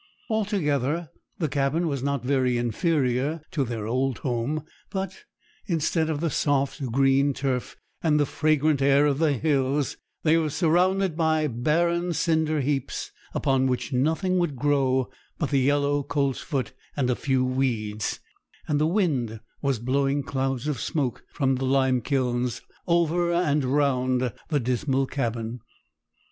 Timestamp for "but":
4.89-5.25, 15.37-15.51